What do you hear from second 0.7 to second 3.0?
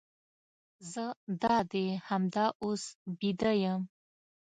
زه دادي همدا اوس